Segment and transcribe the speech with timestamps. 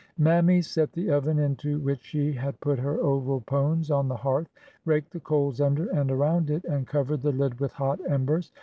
[0.17, 4.49] Mammy set the oven into which she had put her oval pones on the hearth,
[4.83, 8.51] raked the coals under and around it, and covered the lid with hot embers.